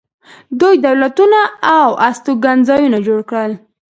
[0.59, 1.39] دوی دولتونه
[1.79, 3.53] او استوګنځایونه جوړ کړل.